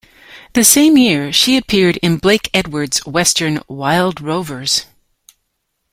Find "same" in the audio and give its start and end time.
0.63-0.97